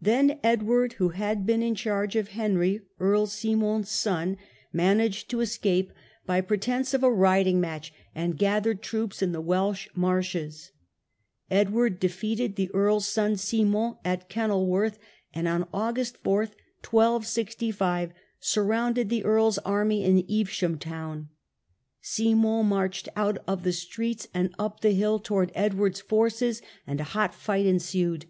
Then 0.00 0.38
Edward, 0.44 0.92
who 0.94 1.08
had 1.08 1.44
been 1.44 1.60
in 1.60 1.74
charge 1.74 2.14
of 2.14 2.28
Henry, 2.28 2.82
Earl 3.00 3.26
Simon's 3.26 3.90
son, 3.90 4.36
managed 4.72 5.28
76 5.32 5.58
THE 5.60 5.68
BATTLE 5.68 5.80
OF 5.82 5.82
EVESHAM. 5.82 5.88
to 5.88 5.98
escape 5.98 5.98
by 6.26 6.40
pretence 6.40 6.94
of 6.94 7.02
a 7.02 7.10
riding 7.12 7.60
match, 7.60 7.92
and 8.14 8.38
gathered 8.38 8.80
troops 8.82 9.20
in 9.20 9.32
the 9.32 9.40
Welsh 9.40 9.88
marches. 9.96 10.70
Edward 11.50 11.98
defeated 11.98 12.54
the 12.54 12.70
earl's 12.72 13.12
The 13.12 13.20
battle 13.20 13.32
of 13.32 13.40
^^* 13.40 13.44
Simon, 13.44 13.96
at 14.04 14.28
Kenilworth, 14.28 14.96
and 15.34 15.48
on 15.48 15.66
August 15.74 16.18
4, 16.18 16.42
Evesham, 16.44 16.56
1 16.88 16.92
265, 17.10 18.12
surrounded 18.38 19.08
the 19.08 19.24
earl's 19.24 19.58
army 19.58 20.04
in 20.04 20.14
£ves 20.18 20.28
"^ 20.44 20.52
ham 20.60 20.78
town. 20.78 21.28
Simon 22.00 22.64
marched 22.66 23.08
out 23.16 23.38
of 23.48 23.64
the 23.64 23.72
streets 23.72 24.28
and 24.32 24.54
up 24.56 24.82
the 24.82 24.92
hill 24.92 25.18
towards 25.18 25.50
Edward's 25.56 26.00
forces, 26.00 26.62
and 26.86 27.00
a 27.00 27.10
hot 27.18 27.34
fight 27.34 27.66
ensued. 27.66 28.26